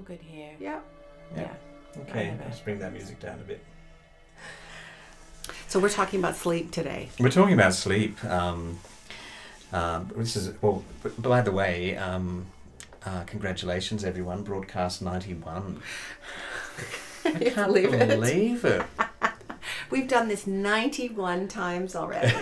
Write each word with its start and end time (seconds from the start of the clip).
all 0.00 0.06
good 0.06 0.20
here. 0.22 0.52
Yeah. 0.58 0.80
Yeah. 1.36 1.42
Yeah. 1.42 2.02
Okay, 2.02 2.28
I 2.28 2.30
love 2.30 2.40
it. 2.40 2.44
let's 2.46 2.60
bring 2.60 2.78
that 2.78 2.92
music 2.92 3.20
down 3.20 3.38
a 3.38 3.42
bit. 3.42 3.62
So 5.68 5.78
we're 5.78 5.88
talking 5.90 6.20
about 6.20 6.36
sleep 6.36 6.70
today. 6.70 7.10
We're 7.18 7.30
talking 7.30 7.54
about 7.54 7.74
sleep. 7.74 8.22
Um, 8.24 8.78
um, 9.72 10.10
this 10.16 10.36
is 10.36 10.54
well. 10.62 10.82
By 11.18 11.42
the 11.42 11.52
way, 11.52 11.96
um, 11.96 12.46
uh, 13.04 13.24
congratulations, 13.24 14.04
everyone! 14.04 14.42
Broadcast 14.42 15.02
ninety 15.02 15.34
one. 15.34 15.82
I 17.24 17.30
Can 17.32 17.42
you 17.42 17.50
can't 17.50 17.66
believe 17.68 17.92
it? 17.92 18.08
believe 18.08 18.64
it. 18.64 18.82
We've 19.90 20.06
done 20.08 20.28
this 20.28 20.46
91 20.46 21.48
times 21.48 21.96
already. 21.96 22.32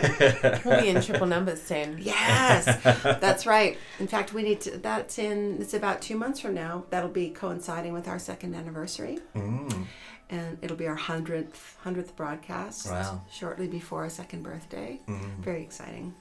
We'll 0.64 0.80
be 0.80 0.88
in 0.88 1.00
triple 1.02 1.26
numbers 1.26 1.62
soon. 1.62 1.98
yes, 2.00 2.64
that's 3.02 3.46
right. 3.46 3.78
In 3.98 4.06
fact, 4.06 4.32
we 4.34 4.42
need 4.42 4.60
to, 4.62 4.78
that's 4.78 5.18
in, 5.18 5.58
it's 5.60 5.74
about 5.74 6.02
two 6.02 6.16
months 6.16 6.40
from 6.40 6.54
now. 6.54 6.84
That'll 6.90 7.08
be 7.08 7.30
coinciding 7.30 7.92
with 7.92 8.08
our 8.08 8.18
second 8.18 8.54
anniversary. 8.54 9.18
Mm. 9.34 9.86
And 10.30 10.58
it'll 10.60 10.76
be 10.76 10.86
our 10.86 10.96
100th, 10.96 11.54
100th 11.84 12.14
broadcast. 12.16 12.90
Wow. 12.90 13.22
Shortly 13.30 13.66
before 13.66 14.02
our 14.02 14.10
second 14.10 14.42
birthday. 14.42 15.00
Mm. 15.08 15.38
Very 15.38 15.62
exciting. 15.62 16.14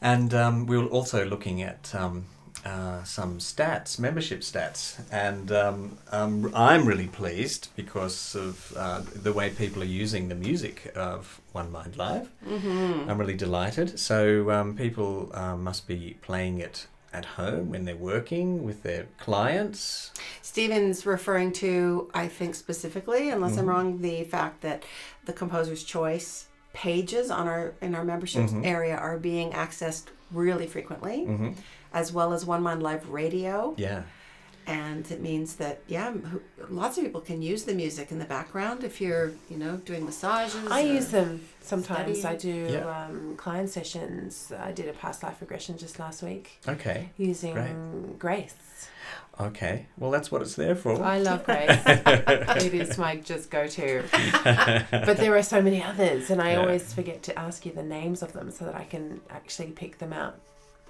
And 0.00 0.34
um, 0.34 0.66
we 0.66 0.76
were 0.76 0.86
also 0.86 1.24
looking 1.24 1.62
at 1.62 1.94
um, 1.94 2.26
uh, 2.64 3.02
some 3.04 3.38
stats, 3.38 3.98
membership 3.98 4.40
stats, 4.40 4.98
and 5.12 5.50
um, 5.52 5.98
um, 6.10 6.50
I'm 6.54 6.86
really 6.86 7.06
pleased 7.06 7.68
because 7.76 8.34
of 8.34 8.72
uh, 8.76 9.02
the 9.14 9.32
way 9.32 9.50
people 9.50 9.82
are 9.82 9.86
using 10.04 10.28
the 10.28 10.34
music 10.34 10.92
of 10.96 11.40
One 11.52 11.70
Mind 11.72 11.96
Live. 11.96 12.28
Mm-hmm. 12.46 13.08
I'm 13.10 13.18
really 13.18 13.36
delighted. 13.36 13.98
So 13.98 14.50
um, 14.50 14.76
people 14.76 15.30
uh, 15.34 15.56
must 15.56 15.86
be 15.86 16.16
playing 16.22 16.58
it 16.58 16.86
at 17.12 17.24
home 17.24 17.70
when 17.70 17.84
they're 17.86 17.96
working 17.96 18.64
with 18.64 18.82
their 18.82 19.06
clients. 19.18 20.10
Stephen's 20.42 21.06
referring 21.06 21.52
to, 21.52 22.10
I 22.12 22.28
think 22.28 22.54
specifically, 22.54 23.30
unless 23.30 23.56
I'm 23.56 23.64
Mhm. 23.64 23.68
wrong, 23.68 24.02
the 24.02 24.24
fact 24.24 24.60
that 24.60 24.84
the 25.24 25.32
composer's 25.32 25.84
choice 25.84 26.46
pages 26.74 27.30
on 27.30 27.48
our 27.48 27.72
in 27.80 27.94
our 27.94 28.04
membership 28.04 28.42
Mhm. 28.50 28.64
area 28.66 28.94
are 28.96 29.16
being 29.18 29.52
accessed 29.52 30.04
really 30.30 30.66
frequently, 30.66 31.24
hmm 31.24 31.48
as 31.92 32.12
well 32.12 32.32
as 32.32 32.44
One 32.44 32.62
Mind 32.62 32.82
Live 32.82 33.08
Radio. 33.08 33.74
Yeah. 33.76 34.02
And 34.66 35.10
it 35.10 35.22
means 35.22 35.54
that 35.56 35.80
yeah, 35.86 36.12
lots 36.68 36.98
of 36.98 37.04
people 37.04 37.22
can 37.22 37.40
use 37.40 37.62
the 37.64 37.72
music 37.72 38.10
in 38.12 38.18
the 38.18 38.26
background 38.26 38.84
if 38.84 39.00
you're 39.00 39.32
you 39.48 39.56
know 39.56 39.78
doing 39.78 40.04
massages. 40.04 40.70
I 40.70 40.80
use 40.80 41.08
them 41.08 41.40
sometimes. 41.62 42.18
Study. 42.18 42.34
I 42.34 42.38
do 42.38 42.72
Yeah. 42.74 43.04
um, 43.06 43.34
client 43.38 43.70
sessions. 43.70 44.52
I 44.58 44.72
did 44.72 44.86
a 44.88 44.92
past 44.92 45.22
life 45.22 45.40
regression 45.40 45.78
just 45.78 45.98
last 45.98 46.22
week 46.22 46.58
Okay. 46.68 47.08
using 47.16 47.54
Great. 47.54 48.18
Grace. 48.18 48.88
Okay. 49.40 49.86
Well, 49.96 50.10
that's 50.10 50.30
what 50.30 50.42
it's 50.42 50.56
there 50.56 50.74
for. 50.74 51.02
I 51.02 51.18
love 51.20 51.44
Grace. 51.44 51.70
it 51.86 52.74
is 52.74 52.98
my 52.98 53.16
just 53.16 53.50
go 53.50 53.66
to. 53.68 54.02
But 54.90 55.16
there 55.16 55.34
are 55.34 55.42
so 55.42 55.62
many 55.62 55.82
others, 55.82 56.28
and 56.28 56.42
I 56.42 56.52
Yeah. 56.52 56.58
always 56.60 56.92
forget 56.92 57.22
to 57.22 57.38
ask 57.38 57.64
you 57.64 57.72
the 57.72 57.82
names 57.84 58.20
of 58.22 58.32
them 58.34 58.50
so 58.50 58.66
that 58.66 58.74
I 58.74 58.84
can 58.84 59.20
actually 59.30 59.70
pick 59.70 59.96
them 59.98 60.12
out 60.12 60.38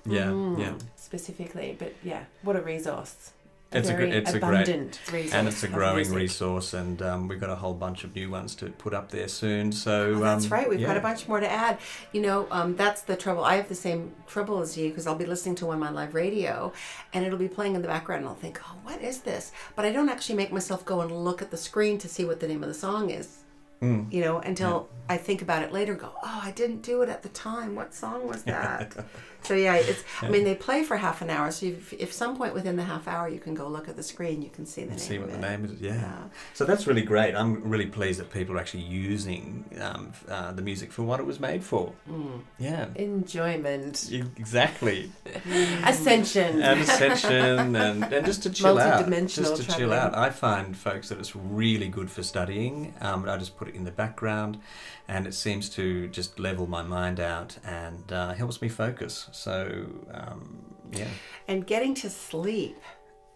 yeah. 0.09 0.27
Mm. 0.27 0.59
Yeah. 0.59 0.73
specifically. 0.97 1.77
But 1.79 1.95
yeah, 2.03 2.25
what 2.43 2.57
a 2.57 2.61
resource. 2.63 3.33
It's 3.71 3.91
a 3.91 3.95
gr- 3.95 4.05
it's 4.05 4.33
a 4.33 4.39
great- 4.41 4.63
abundant 4.63 4.99
resource. 5.13 5.35
and 5.35 5.47
it's 5.47 5.63
a 5.63 5.69
growing 5.69 6.11
resource, 6.15 6.73
and 6.73 7.03
um, 7.03 7.29
we've 7.29 7.39
got 7.39 7.51
a 7.51 7.55
whole 7.57 7.75
bunch 7.75 8.03
of 8.03 8.15
new 8.15 8.31
ones 8.31 8.55
to 8.55 8.71
put 8.71 8.95
up 8.95 9.11
there 9.11 9.29
soon. 9.29 9.73
So 9.73 10.15
Oh, 10.17 10.21
that's 10.21 10.47
um, 10.47 10.53
right. 10.53 10.67
We've 10.71 10.81
got 10.87 10.97
a 10.97 11.01
bunch 11.01 11.29
more 11.29 11.39
to 11.39 11.51
add. 11.51 11.77
You 12.13 12.23
know, 12.23 12.47
um, 12.51 12.77
that's 12.77 13.03
the 13.03 13.15
trouble. 13.15 13.45
I 13.45 13.57
have 13.57 13.69
the 13.69 13.75
same 13.75 14.15
trouble 14.27 14.61
as 14.61 14.79
you 14.79 14.89
because 14.89 15.07
I'll 15.07 15.17
be 15.17 15.27
listening 15.27 15.55
to 15.57 15.67
One 15.67 15.81
Mind 15.81 15.95
Live 15.95 16.15
Radio, 16.15 16.73
and 17.13 17.27
it'll 17.27 17.39
be 17.39 17.47
playing 17.49 17.75
in 17.75 17.83
the 17.83 17.89
background, 17.89 18.21
and 18.21 18.29
I'll 18.31 18.37
think, 18.37 18.59
"Oh, 18.67 18.75
what 18.85 19.03
is 19.03 19.21
this?" 19.21 19.53
But 19.77 19.85
I 19.85 19.93
don't 19.93 20.09
actually 20.09 20.37
make 20.37 20.51
myself 20.51 20.87
go 20.87 21.03
and 21.03 21.11
look 21.13 21.43
at 21.43 21.51
the 21.51 21.59
screen 21.59 21.99
to 21.99 22.09
see 22.09 22.25
what 22.25 22.41
the 22.41 22.49
name 22.49 22.63
of 22.63 22.69
the 22.71 22.75
song 22.75 23.11
is. 23.11 23.37
Mm. 23.83 24.11
You 24.11 24.23
know, 24.23 24.39
until 24.39 24.89
I 25.11 25.19
think 25.19 25.41
about 25.43 25.63
it 25.63 25.73
later. 25.73 25.93
and 25.93 26.01
Go, 26.01 26.11
"Oh, 26.25 26.41
I 26.43 26.53
didn't 26.53 26.81
do 26.81 27.03
it 27.03 27.11
at 27.11 27.23
the 27.23 27.29
time. 27.29 27.75
What 27.77 27.93
song 27.93 28.27
was 28.27 28.43
that?" 28.55 28.97
So 29.43 29.55
yeah, 29.55 29.77
it's. 29.77 30.05
I 30.21 30.29
mean, 30.29 30.45
they 30.45 30.55
play 30.55 30.83
for 30.85 30.97
half 30.97 31.23
an 31.23 31.31
hour. 31.31 31.51
So 31.51 31.67
if, 31.67 31.93
if 31.93 32.13
some 32.13 32.37
point 32.37 32.55
within 32.55 32.77
the 32.77 32.85
half 32.85 33.09
hour 33.09 33.29
you 33.29 33.41
can 33.41 33.55
go 33.55 33.69
look 33.69 33.89
at 33.89 33.97
the 33.97 34.03
screen, 34.03 34.43
you 34.43 34.51
can 34.51 34.67
see 34.67 34.83
the 34.83 34.91
name. 34.91 34.99
See 34.99 35.19
what 35.19 35.31
of 35.31 35.41
the 35.41 35.47
it. 35.47 35.51
name 35.51 35.65
is. 35.65 35.81
Yeah. 35.81 35.95
Yeah. 35.95 36.23
So 36.55 36.65
that's 36.65 36.87
really 36.87 37.03
great. 37.03 37.35
I'm 37.35 37.63
really 37.69 37.87
pleased 37.87 38.21
that 38.21 38.31
people 38.31 38.57
are 38.57 38.59
actually 38.59 38.83
using 38.83 39.65
um, 39.81 40.13
uh, 40.29 40.53
the 40.53 40.63
music 40.63 40.93
for 40.93 41.03
what 41.03 41.21
it 41.21 41.27
was 41.27 41.41
made 41.41 41.63
for. 41.65 41.93
Mm. 42.11 42.41
Yeah. 42.59 42.89
Enjoyment. 42.95 44.11
Exactly. 44.13 45.11
Ascension. 45.85 46.63
and 46.63 46.81
ascension 46.81 47.77
and, 47.77 48.05
and 48.05 48.27
just 48.27 48.43
to 48.43 48.51
chill 48.51 48.79
out 48.79 49.09
just 49.27 49.57
to 49.57 49.77
chill 49.77 49.93
out 49.93 50.15
i 50.15 50.31
find 50.31 50.77
folks 50.77 51.09
that 51.09 51.19
it's 51.19 51.35
really 51.35 51.89
good 51.89 52.11
for 52.11 52.23
studying 52.23 52.95
um, 53.01 53.29
i 53.29 53.37
just 53.37 53.57
put 53.57 53.69
it 53.69 53.75
in 53.75 53.85
the 53.85 53.91
background 53.91 54.59
and 55.07 55.27
it 55.27 55.35
seems 55.35 55.69
to 55.71 56.09
just 56.09 56.39
level 56.39 56.67
my 56.67 56.83
mind 56.83 57.19
out 57.19 57.57
and 57.65 58.13
uh, 58.13 58.35
helps 58.35 58.61
me 58.61 58.69
focus 58.69 59.28
so 59.33 59.87
um, 60.13 60.59
yeah 60.93 61.09
And 61.47 61.67
getting 61.67 61.95
to 61.97 62.11
sleep. 62.11 62.77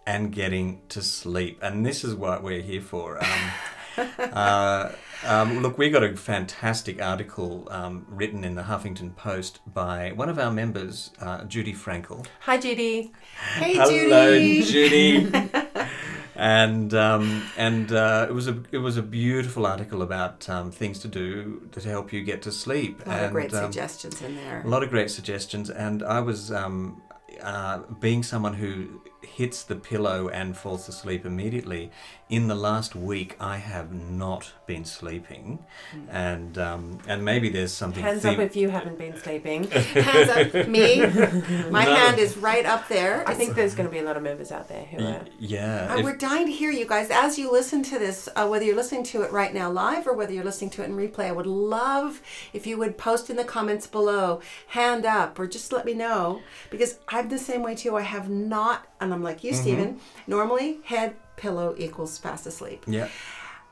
and 0.06 0.32
getting 0.32 0.82
to 0.88 1.00
sleep 1.02 1.58
and 1.62 1.84
this 1.86 2.02
is 2.04 2.14
what 2.14 2.42
we're 2.42 2.62
here 2.62 2.80
for 2.82 3.22
um, 3.22 3.50
uh, 4.18 4.90
um, 5.24 5.60
look, 5.62 5.78
we 5.78 5.90
got 5.90 6.02
a 6.02 6.16
fantastic 6.16 7.00
article 7.00 7.68
um, 7.70 8.06
written 8.08 8.42
in 8.42 8.54
the 8.54 8.62
Huffington 8.62 9.14
Post 9.14 9.60
by 9.66 10.10
one 10.12 10.28
of 10.28 10.38
our 10.38 10.50
members, 10.50 11.10
uh, 11.20 11.44
Judy 11.44 11.72
Frankel. 11.74 12.26
Hi, 12.40 12.56
Judy. 12.58 13.12
Hey, 13.56 13.74
Hello, 13.74 14.32
Judy. 14.38 14.62
Judy. 14.62 15.50
and 16.34 16.94
um, 16.94 17.42
and 17.56 17.92
uh, 17.92 18.26
it 18.28 18.32
was 18.32 18.48
a 18.48 18.62
it 18.70 18.78
was 18.78 18.96
a 18.96 19.02
beautiful 19.02 19.66
article 19.66 20.02
about 20.02 20.48
um, 20.48 20.70
things 20.70 20.98
to 21.00 21.08
do 21.08 21.68
to 21.72 21.80
help 21.80 22.12
you 22.12 22.22
get 22.22 22.42
to 22.42 22.52
sleep. 22.52 23.02
A 23.06 23.08
lot 23.08 23.16
and, 23.18 23.26
of 23.26 23.32
great 23.32 23.54
um, 23.54 23.64
suggestions 23.64 24.22
in 24.22 24.36
there. 24.36 24.62
A 24.64 24.68
lot 24.68 24.82
of 24.82 24.90
great 24.90 25.10
suggestions, 25.10 25.70
and 25.70 26.02
I 26.02 26.20
was 26.20 26.50
um, 26.50 27.02
uh, 27.42 27.80
being 28.00 28.22
someone 28.22 28.54
who 28.54 29.02
hits 29.22 29.62
the 29.62 29.76
pillow 29.76 30.28
and 30.28 30.56
falls 30.56 30.88
asleep 30.88 31.24
immediately. 31.24 31.90
In 32.28 32.48
the 32.48 32.54
last 32.54 32.94
week, 32.96 33.36
I 33.38 33.58
have 33.58 33.92
not 33.92 34.52
been 34.66 34.86
sleeping, 34.86 35.58
and 36.08 36.56
um, 36.56 36.98
and 37.06 37.22
maybe 37.24 37.50
there's 37.50 37.72
something. 37.72 38.02
Hands 38.02 38.22
theme- 38.22 38.34
up 38.34 38.38
if 38.40 38.56
you 38.56 38.70
haven't 38.70 38.96
been 38.98 39.16
sleeping. 39.18 39.64
Hands 39.70 40.30
up, 40.54 40.66
me. 40.68 41.00
My 41.70 41.84
No. 41.84 41.94
hand 41.94 42.18
is 42.18 42.36
right 42.38 42.64
up 42.64 42.88
there. 42.88 43.22
I 43.28 43.34
think 43.34 43.54
there's 43.54 43.74
going 43.74 43.86
to 43.86 43.92
be 43.92 43.98
a 43.98 44.02
lot 44.02 44.16
of 44.16 44.22
members 44.22 44.50
out 44.50 44.68
there 44.68 44.84
who 44.84 45.04
are. 45.04 45.20
yeah, 45.38 45.92
Uh, 45.92 45.98
if- 45.98 46.04
we're 46.04 46.16
dying 46.16 46.46
to 46.46 46.52
hear 46.52 46.70
you 46.70 46.86
guys 46.86 47.10
as 47.10 47.38
you 47.38 47.52
listen 47.52 47.82
to 47.84 47.98
this. 47.98 48.30
Uh, 48.34 48.46
whether 48.48 48.64
you're 48.64 48.76
listening 48.76 49.02
to 49.04 49.22
it 49.22 49.30
right 49.30 49.52
now 49.52 49.70
live 49.70 50.06
or 50.06 50.14
whether 50.14 50.32
you're 50.32 50.44
listening 50.44 50.70
to 50.70 50.82
it 50.82 50.86
in 50.86 50.96
replay, 50.96 51.24
I 51.26 51.32
would 51.32 51.46
love 51.46 52.22
if 52.54 52.66
you 52.66 52.78
would 52.78 52.96
post 52.96 53.28
in 53.28 53.36
the 53.36 53.44
comments 53.44 53.86
below, 53.86 54.40
hand 54.68 55.04
up, 55.04 55.38
or 55.38 55.46
just 55.46 55.70
let 55.70 55.84
me 55.84 55.92
know 55.92 56.40
because 56.70 56.98
I'm 57.08 57.28
the 57.28 57.38
same 57.38 57.62
way 57.62 57.74
too. 57.74 57.94
I 57.96 58.02
have 58.02 58.30
not, 58.30 58.86
and 59.02 59.12
I'm 59.12 59.22
like 59.22 59.42
you, 59.44 59.52
Stephen. 59.54 60.00
Normally, 60.26 60.78
head 60.84 61.14
pillow 61.36 61.74
equals 61.78 62.18
fast 62.18 62.46
asleep. 62.46 62.84
yeah. 62.86 63.08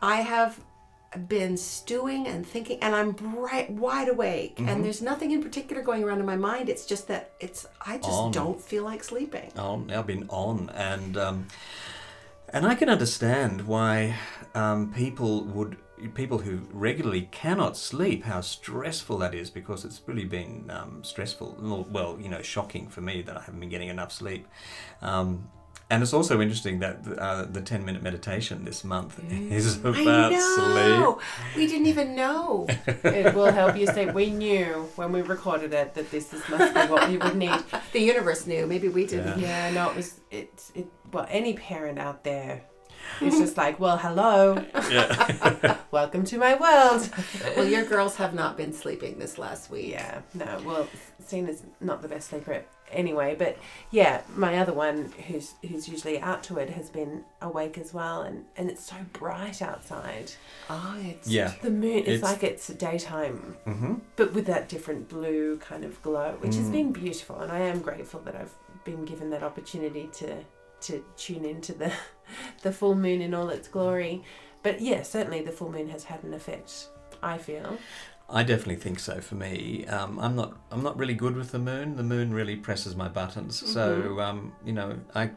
I 0.02 0.16
have 0.22 0.58
been 1.28 1.56
stewing 1.56 2.26
and 2.28 2.46
thinking 2.46 2.78
and 2.80 2.94
I'm 2.94 3.10
bright 3.10 3.68
wide 3.70 4.08
awake 4.08 4.56
Mm-hmm. 4.56 4.68
and 4.68 4.84
there's 4.84 5.02
nothing 5.02 5.32
in 5.32 5.42
particular 5.42 5.82
going 5.82 6.04
around 6.04 6.20
in 6.20 6.26
my 6.26 6.36
mind 6.36 6.68
it's 6.68 6.86
just 6.86 7.08
that 7.08 7.32
it's 7.41 7.66
I 7.84 7.96
just 7.98 8.08
On. 8.10 8.30
don't 8.30 8.60
feel 8.60 8.84
like 8.84 9.02
sleeping 9.02 9.50
on 9.58 9.91
I've 9.91 10.06
been 10.06 10.26
on 10.28 10.70
and 10.72 11.16
um, 11.16 11.47
and 12.52 12.64
I 12.64 12.74
can 12.76 12.88
understand 12.88 13.66
why 13.66 14.14
um, 14.54 14.92
people 14.94 15.42
would 15.47 15.76
people 16.09 16.38
who 16.38 16.61
regularly 16.72 17.28
cannot 17.31 17.77
sleep 17.77 18.25
how 18.25 18.41
stressful 18.41 19.19
that 19.19 19.34
is 19.34 19.50
because 19.50 19.84
it's 19.84 20.00
really 20.06 20.25
been 20.25 20.71
um, 20.71 21.03
stressful 21.05 21.56
well, 21.61 21.87
well 21.91 22.19
you 22.21 22.28
know 22.28 22.43
shocking 22.43 22.88
for 22.88 23.00
me 23.00 23.22
that 23.22 23.37
I 23.37 23.41
haven't 23.41 23.61
been 23.61 23.69
getting 23.69 23.88
enough 23.88 24.12
sleep 24.12 24.47
um, 25.03 25.49
and 25.91 26.05
it's 26.05 26.12
also 26.12 26.41
interesting 26.41 26.78
that 26.81 27.00
uh, 27.19 27.47
the 27.50 27.60
10 27.60 27.84
minute 27.84 28.03
meditation 28.03 28.65
this 28.65 28.84
month 28.84 29.21
is 29.30 29.84
I 29.84 29.89
about 29.89 30.33
know 30.33 31.19
sleep 31.21 31.57
we 31.57 31.66
didn't 31.66 31.86
even 31.86 32.15
know 32.15 32.66
It 33.04 33.34
will 33.34 33.51
help 33.51 33.77
you 33.77 33.86
sleep. 33.86 34.13
We 34.13 34.30
knew 34.30 34.89
when 34.97 35.13
we 35.13 35.22
recorded 35.22 35.72
it 35.72 35.95
that 35.95 36.10
this 36.10 36.33
is 36.33 36.48
must 36.48 36.74
be 36.74 36.80
what 36.80 37.10
you 37.10 37.19
would 37.19 37.36
need. 37.36 37.60
the 37.92 38.01
universe 38.01 38.47
knew 38.47 38.66
maybe 38.66 38.89
we 38.89 39.07
didn't 39.07 39.41
Yeah. 39.41 39.71
Yeah, 39.71 39.71
no, 39.72 39.91
it 39.91 39.97
was. 39.97 40.21
It's 40.30 40.72
it. 40.74 40.86
Well, 41.13 41.27
any 41.28 41.54
parent 41.54 41.98
out 41.98 42.22
there 42.24 42.63
is 43.21 43.39
just 43.39 43.57
like, 43.57 43.78
well, 43.80 43.97
hello, 43.98 44.65
yeah 44.91 45.77
welcome 45.91 46.24
to 46.24 46.39
my 46.39 46.54
world. 46.54 47.09
well 47.57 47.66
your 47.66 47.84
girls 47.84 48.16
have 48.16 48.34
not 48.34 48.57
been 48.57 48.72
sleeping 48.72 49.18
this 49.18 49.39
last 49.39 49.71
week 49.71 49.91
Yeah, 49.91 50.21
no, 50.34 50.60
well, 50.65 50.89
Cena's 51.24 51.62
not 51.80 52.03
the 52.03 52.09
best 52.09 52.28
sleeper 52.30 52.65
anyway, 52.92 53.36
but 53.39 53.57
yeah, 53.92 54.22
my 54.34 54.59
other 54.59 54.72
one 54.72 55.12
who's 55.28 55.54
who's 55.68 55.89
usually 55.89 56.18
out 56.21 56.42
to 56.45 56.59
it 56.59 56.71
has 56.71 56.91
been 56.91 57.22
awake 57.41 57.78
as 57.78 57.95
well, 57.95 58.22
and 58.22 58.45
and 58.57 58.68
it's 58.71 58.84
so 58.84 58.97
bright 59.12 59.62
outside. 59.62 60.33
oh 60.68 60.97
it's 61.04 61.28
yeah 61.28 61.53
The 61.62 61.71
moon 61.71 62.01
is 62.01 62.16
It's- 62.18 62.22
like 62.22 62.42
it's 62.42 62.66
daytime, 62.68 63.57
hmm 63.65 63.95
but 64.16 64.33
with 64.34 64.47
that 64.47 64.68
different 64.68 65.09
blue 65.09 65.59
kind 65.59 65.84
of 65.84 66.03
glow, 66.03 66.36
which 66.41 66.57
has 66.57 66.66
Mm. 66.66 66.72
been 66.72 66.92
beautiful, 66.92 67.36
and 67.41 67.53
I 67.53 67.60
am 67.60 67.80
grateful 67.80 68.21
that 68.21 68.34
I've 68.34 68.54
been 68.84 69.04
given 69.04 69.30
that 69.30 69.42
opportunity 69.42 70.09
to 70.15 70.42
to 70.80 71.04
tune 71.16 71.45
into 71.45 71.72
the 71.74 71.92
the 72.62 72.72
full 72.72 72.95
moon 72.95 73.21
in 73.21 73.34
all 73.34 73.48
its 73.51 73.68
glory. 73.68 74.22
But 74.62 74.80
yeah, 74.80 75.03
certainly 75.03 75.41
the 75.41 75.53
full 75.53 75.71
moon 75.71 75.89
has 75.89 76.04
had 76.04 76.22
an 76.22 76.34
effect. 76.34 76.89
I 77.22 77.39
feel. 77.39 77.78
I 78.28 78.42
definitely 78.45 78.77
think 78.77 79.01
so. 79.01 79.21
For 79.21 79.34
me, 79.34 79.86
um, 79.86 80.18
I'm 80.18 80.36
not. 80.36 80.57
I'm 80.71 80.83
not 80.83 80.97
really 80.97 81.15
good 81.15 81.36
with 81.36 81.51
the 81.51 81.59
moon. 81.59 81.97
The 81.97 82.03
moon 82.03 82.33
really 82.33 82.57
presses 82.57 82.95
my 82.95 83.09
buttons. 83.09 83.66
So 83.72 84.21
um, 84.21 84.53
you 84.65 84.72
know, 84.72 84.98
I 85.15 85.30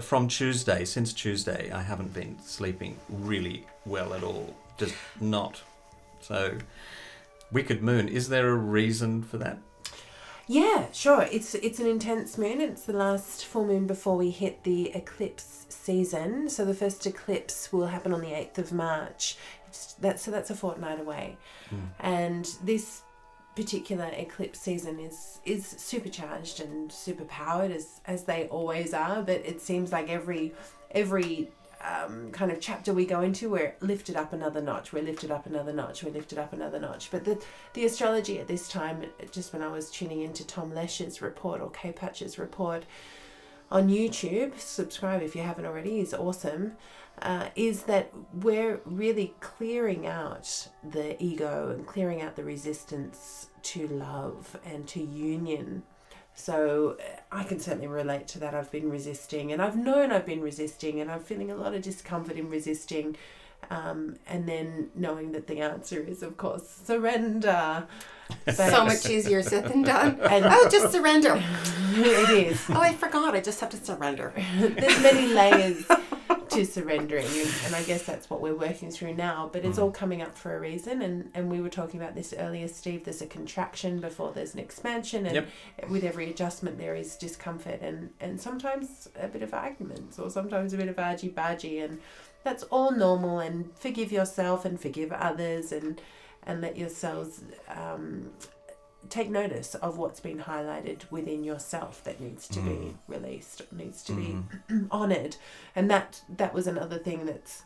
from 0.00 0.28
Tuesday, 0.28 0.84
since 0.84 1.12
Tuesday, 1.12 1.70
I 1.72 1.82
haven't 1.82 2.14
been 2.14 2.38
sleeping 2.42 2.96
really 3.08 3.66
well 3.84 4.14
at 4.14 4.22
all. 4.22 4.54
Just 4.76 4.94
not. 5.20 5.62
So, 6.20 6.58
wicked 7.52 7.82
moon. 7.82 8.08
Is 8.08 8.28
there 8.28 8.48
a 8.48 8.56
reason 8.56 9.22
for 9.22 9.38
that? 9.38 9.58
Yeah, 10.48 10.86
sure. 10.92 11.28
It's 11.30 11.54
it's 11.54 11.78
an 11.78 11.86
intense 11.86 12.38
moon. 12.38 12.62
It's 12.62 12.84
the 12.84 12.94
last 12.94 13.44
full 13.44 13.66
moon 13.66 13.86
before 13.86 14.16
we 14.16 14.30
hit 14.30 14.64
the 14.64 14.90
eclipse 14.94 15.66
season. 15.68 16.48
So 16.48 16.64
the 16.64 16.74
first 16.74 17.06
eclipse 17.06 17.70
will 17.70 17.86
happen 17.86 18.14
on 18.14 18.22
the 18.22 18.32
eighth 18.32 18.58
of 18.58 18.72
March. 18.72 19.36
It's, 19.68 19.92
that's 19.94 20.22
so 20.22 20.30
that's 20.30 20.48
a 20.48 20.54
fortnight 20.54 21.00
away, 21.00 21.36
hmm. 21.68 21.76
and 22.00 22.50
this 22.64 23.02
particular 23.54 24.08
eclipse 24.16 24.58
season 24.58 24.98
is 24.98 25.40
is 25.44 25.66
supercharged 25.66 26.60
and 26.60 26.90
superpowered 26.90 27.74
as 27.74 28.00
as 28.06 28.24
they 28.24 28.48
always 28.48 28.94
are. 28.94 29.22
But 29.22 29.44
it 29.44 29.60
seems 29.60 29.92
like 29.92 30.08
every 30.08 30.54
every 30.92 31.50
um, 31.80 32.30
kind 32.32 32.50
of 32.50 32.60
chapter 32.60 32.92
we 32.92 33.06
go 33.06 33.20
into, 33.20 33.50
we're 33.50 33.74
lifted 33.80 34.16
up 34.16 34.32
another 34.32 34.60
notch. 34.60 34.92
We're 34.92 35.02
lifted 35.02 35.30
up 35.30 35.46
another 35.46 35.72
notch. 35.72 36.02
We're 36.02 36.12
lifted 36.12 36.38
up 36.38 36.52
another 36.52 36.80
notch. 36.80 37.10
But 37.10 37.24
the 37.24 37.42
the 37.74 37.84
astrology 37.84 38.38
at 38.38 38.48
this 38.48 38.68
time, 38.68 39.04
just 39.30 39.52
when 39.52 39.62
I 39.62 39.68
was 39.68 39.90
tuning 39.90 40.22
into 40.22 40.46
Tom 40.46 40.72
Lesch's 40.72 41.22
report 41.22 41.60
or 41.60 41.70
Kaypacha's 41.70 42.38
report 42.38 42.84
on 43.70 43.88
YouTube, 43.88 44.58
subscribe 44.58 45.22
if 45.22 45.36
you 45.36 45.42
haven't 45.42 45.66
already, 45.66 46.00
is 46.00 46.14
awesome. 46.14 46.76
Uh, 47.20 47.48
is 47.56 47.82
that 47.84 48.12
we're 48.32 48.80
really 48.84 49.34
clearing 49.40 50.06
out 50.06 50.68
the 50.88 51.20
ego 51.22 51.70
and 51.70 51.84
clearing 51.84 52.22
out 52.22 52.36
the 52.36 52.44
resistance 52.44 53.48
to 53.62 53.88
love 53.88 54.56
and 54.64 54.86
to 54.86 55.02
union. 55.02 55.82
So 56.38 56.96
I 57.32 57.42
can 57.42 57.58
certainly 57.58 57.88
relate 57.88 58.28
to 58.28 58.38
that. 58.38 58.54
I've 58.54 58.70
been 58.70 58.88
resisting, 58.90 59.50
and 59.52 59.60
I've 59.60 59.76
known 59.76 60.12
I've 60.12 60.24
been 60.24 60.40
resisting, 60.40 61.00
and 61.00 61.10
I'm 61.10 61.18
feeling 61.20 61.50
a 61.50 61.56
lot 61.56 61.74
of 61.74 61.82
discomfort 61.82 62.36
in 62.36 62.48
resisting. 62.48 63.16
Um, 63.70 64.16
and 64.28 64.48
then 64.48 64.90
knowing 64.94 65.32
that 65.32 65.48
the 65.48 65.60
answer 65.60 65.98
is, 66.00 66.22
of 66.22 66.36
course, 66.36 66.62
surrender. 66.84 67.86
But- 68.44 68.54
So 68.56 68.84
much 68.84 69.08
easier 69.08 69.42
said 69.42 69.64
than 69.68 69.82
done. 69.82 70.20
And- 70.30 70.44
oh, 70.46 70.68
just 70.70 70.92
surrender. 70.92 71.42
it 71.94 72.30
is. 72.30 72.62
Oh, 72.68 72.80
I 72.80 72.92
forgot. 72.94 73.34
I 73.34 73.40
just 73.40 73.58
have 73.60 73.70
to 73.70 73.76
surrender. 73.78 74.32
There's 74.58 75.02
many 75.02 75.26
layers 75.34 75.84
to 76.58 76.64
surrendering, 76.66 77.26
and, 77.26 77.50
and 77.66 77.74
I 77.76 77.82
guess 77.84 78.02
that's 78.02 78.28
what 78.28 78.40
we're 78.40 78.54
working 78.54 78.90
through 78.90 79.14
now. 79.14 79.48
But 79.52 79.64
it's 79.64 79.78
all 79.78 79.90
coming 79.92 80.22
up 80.22 80.36
for 80.36 80.56
a 80.56 80.60
reason, 80.60 81.02
and 81.02 81.30
and 81.34 81.50
we 81.50 81.60
were 81.60 81.68
talking 81.68 82.00
about 82.00 82.14
this 82.14 82.34
earlier, 82.36 82.66
Steve. 82.68 83.04
There's 83.04 83.22
a 83.22 83.26
contraction 83.26 84.00
before 84.00 84.32
there's 84.32 84.54
an 84.54 84.60
expansion, 84.60 85.26
and 85.26 85.34
Yep. 85.36 85.48
with 85.88 86.04
every 86.04 86.30
adjustment 86.30 86.78
there 86.78 86.94
is 86.96 87.16
discomfort, 87.16 87.80
and 87.80 88.10
and 88.20 88.40
sometimes 88.40 89.08
a 89.20 89.28
bit 89.28 89.42
of 89.42 89.54
arguments, 89.54 90.18
or 90.18 90.30
sometimes 90.30 90.72
a 90.72 90.76
bit 90.76 90.88
of 90.88 90.98
argy 90.98 91.28
bargy, 91.30 91.84
and 91.84 92.00
that's 92.42 92.64
all 92.64 92.90
normal. 92.90 93.38
And 93.38 93.70
forgive 93.76 94.10
yourself, 94.10 94.64
and 94.64 94.80
forgive 94.80 95.12
others, 95.12 95.70
and 95.72 96.00
and 96.44 96.60
let 96.60 96.76
yourselves. 96.76 97.42
Um, 97.68 98.30
take 99.08 99.30
notice 99.30 99.74
of 99.76 99.96
what's 99.96 100.20
been 100.20 100.40
highlighted 100.40 101.10
within 101.10 101.44
yourself 101.44 102.02
that 102.04 102.20
needs 102.20 102.48
to 102.48 102.60
be 102.60 102.70
mm. 102.70 102.94
released 103.06 103.62
needs 103.72 104.02
to 104.04 104.12
be 104.12 104.36
mm-hmm. 104.68 104.86
honored. 104.90 105.36
And 105.74 105.90
that 105.90 106.22
that 106.28 106.52
was 106.52 106.66
another 106.66 106.98
thing 106.98 107.26
that's 107.26 107.62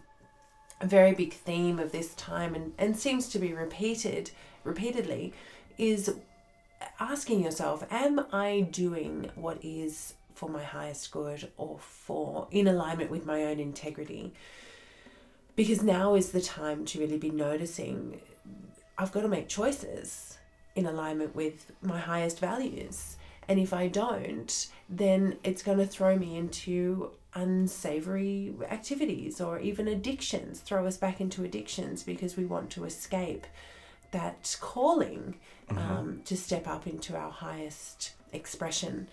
a 0.80 0.86
very 0.86 1.12
big 1.12 1.32
theme 1.32 1.78
of 1.78 1.92
this 1.92 2.14
time 2.14 2.54
and, 2.54 2.72
and 2.76 2.96
seems 2.96 3.28
to 3.28 3.38
be 3.38 3.52
repeated 3.52 4.30
repeatedly 4.64 5.32
is 5.78 6.16
asking 6.98 7.42
yourself 7.42 7.86
am 7.90 8.26
i 8.32 8.66
doing 8.72 9.30
what 9.36 9.58
is 9.62 10.14
for 10.34 10.48
my 10.48 10.62
highest 10.62 11.10
good 11.12 11.50
or 11.56 11.78
for 11.78 12.48
in 12.50 12.66
alignment 12.66 13.10
with 13.10 13.24
my 13.24 13.44
own 13.44 13.60
integrity? 13.60 14.32
Because 15.54 15.82
now 15.82 16.14
is 16.14 16.32
the 16.32 16.40
time 16.40 16.84
to 16.86 16.98
really 16.98 17.18
be 17.18 17.30
noticing 17.30 18.20
i've 18.98 19.12
got 19.12 19.22
to 19.22 19.28
make 19.28 19.48
choices 19.48 20.38
in 20.74 20.86
alignment 20.86 21.34
with 21.34 21.72
my 21.82 21.98
highest 21.98 22.38
values 22.38 23.16
and 23.48 23.58
if 23.58 23.72
i 23.72 23.86
don't 23.86 24.68
then 24.88 25.36
it's 25.42 25.62
going 25.62 25.78
to 25.78 25.86
throw 25.86 26.16
me 26.16 26.36
into 26.36 27.10
unsavory 27.34 28.54
activities 28.70 29.40
or 29.40 29.58
even 29.58 29.88
addictions, 29.88 30.60
throw 30.60 30.86
us 30.86 30.96
back 30.96 31.20
into 31.20 31.44
addictions 31.44 32.02
because 32.02 32.36
we 32.36 32.44
want 32.44 32.70
to 32.70 32.84
escape 32.84 33.46
that 34.10 34.56
calling 34.60 35.36
um, 35.70 36.20
to 36.26 36.36
step 36.36 36.68
up 36.68 36.86
into 36.86 37.16
our 37.16 37.30
highest 37.30 38.12
expression. 38.32 39.08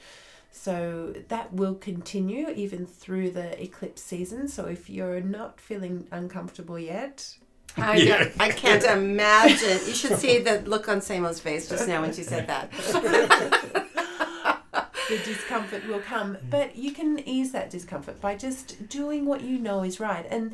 So 0.52 1.14
that 1.30 1.54
will 1.54 1.76
continue 1.76 2.50
even 2.50 2.86
through 2.86 3.32
the 3.32 3.62
eclipse 3.62 4.02
season. 4.02 4.50
So 4.50 4.66
if 4.66 4.90
you're 4.90 5.22
not 5.22 5.62
feeling 5.62 6.08
uncomfortable 6.12 6.78
yet, 6.78 7.38
I, 7.78 7.96
Yeah. 7.98 8.30
I 8.40 8.50
can't 8.50 8.84
imagine. 9.00 9.80
You 9.88 9.94
should 9.94 10.18
see 10.18 10.40
the 10.40 10.62
look 10.62 10.88
on 10.90 11.02
Samo's 11.02 11.40
face 11.40 11.70
just 11.70 11.88
now 11.88 12.02
when 12.02 12.14
she 12.14 12.24
said 12.24 12.48
that. 12.48 12.72
the 15.10 15.18
discomfort 15.26 15.88
will 15.88 16.00
come. 16.02 16.38
But 16.50 16.76
you 16.76 16.92
can 16.92 17.20
ease 17.28 17.52
that 17.52 17.70
discomfort 17.70 18.22
by 18.22 18.36
just 18.36 18.88
doing 18.90 19.26
what 19.26 19.42
you 19.42 19.58
know 19.58 19.84
is 19.84 20.00
right. 20.00 20.26
And 20.30 20.54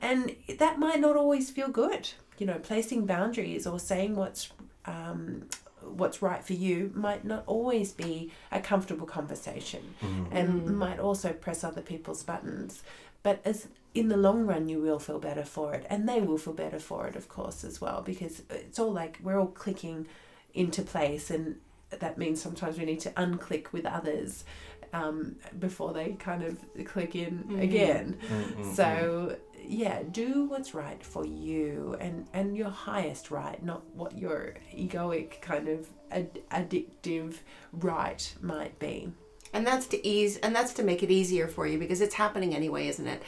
and 0.00 0.36
that 0.58 0.78
might 0.78 1.00
not 1.00 1.16
always 1.16 1.50
feel 1.50 1.68
good. 1.68 2.10
You 2.38 2.46
know 2.46 2.58
placing 2.58 3.06
boundaries 3.06 3.66
or 3.66 3.78
saying 3.80 4.14
what's 4.14 4.50
um, 4.84 5.46
what's 5.82 6.20
right 6.20 6.44
for 6.44 6.52
you 6.52 6.90
might 6.94 7.24
not 7.24 7.44
always 7.46 7.92
be 7.92 8.30
a 8.52 8.60
comfortable 8.60 9.06
conversation 9.06 9.94
and 10.30 10.76
might 10.78 10.98
also 10.98 11.32
press 11.32 11.64
other 11.64 11.80
people's 11.80 12.22
buttons. 12.22 12.82
But 13.22 13.40
as 13.44 13.68
in 13.96 14.08
the 14.08 14.16
long 14.16 14.46
run 14.46 14.68
you 14.68 14.80
will 14.80 14.98
feel 14.98 15.18
better 15.18 15.44
for 15.44 15.74
it 15.74 15.86
and 15.88 16.08
they 16.08 16.20
will 16.20 16.38
feel 16.38 16.52
better 16.52 16.78
for 16.78 17.06
it 17.06 17.16
of 17.16 17.28
course 17.28 17.64
as 17.64 17.80
well 17.80 18.02
because 18.02 18.42
it's 18.50 18.78
all 18.78 18.92
like 18.92 19.18
we're 19.22 19.40
all 19.40 19.46
clicking 19.46 20.06
into 20.54 20.82
place 20.82 21.30
and 21.30 21.56
that 21.90 22.18
means 22.18 22.40
sometimes 22.40 22.78
we 22.78 22.84
need 22.84 23.00
to 23.00 23.10
unclick 23.10 23.72
with 23.72 23.86
others 23.86 24.44
um, 24.92 25.36
before 25.58 25.92
they 25.92 26.12
kind 26.12 26.42
of 26.42 26.58
click 26.84 27.14
in 27.14 27.44
mm. 27.48 27.62
again. 27.62 28.18
Mm, 28.28 28.54
mm, 28.54 28.74
so 28.74 29.36
yeah, 29.62 30.02
do 30.10 30.44
what's 30.44 30.74
right 30.74 31.02
for 31.02 31.24
you 31.26 31.96
and 32.00 32.26
and 32.32 32.56
your 32.56 32.70
highest 32.70 33.30
right, 33.30 33.62
not 33.62 33.82
what 33.94 34.16
your 34.16 34.54
egoic 34.74 35.40
kind 35.40 35.68
of 35.68 35.88
ad- 36.10 36.40
addictive 36.50 37.36
right 37.72 38.34
might 38.40 38.78
be. 38.78 39.12
And 39.52 39.66
that's 39.66 39.86
to 39.88 40.06
ease, 40.06 40.36
and 40.38 40.54
that's 40.54 40.72
to 40.74 40.82
make 40.82 41.02
it 41.02 41.10
easier 41.10 41.48
for 41.48 41.66
you 41.66 41.78
because 41.78 42.00
it's 42.00 42.14
happening 42.14 42.54
anyway, 42.54 42.88
isn't 42.88 43.06
it? 43.06 43.22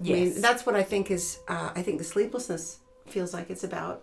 I 0.00 0.04
Yes. 0.04 0.16
mean, 0.34 0.40
that's 0.40 0.64
what 0.64 0.74
I 0.74 0.82
think 0.82 1.10
is, 1.10 1.38
uh, 1.48 1.70
I 1.74 1.82
think 1.82 1.98
the 1.98 2.04
sleeplessness 2.04 2.78
feels 3.06 3.34
like 3.34 3.50
it's 3.50 3.64
about 3.64 4.02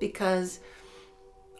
because 0.00 0.60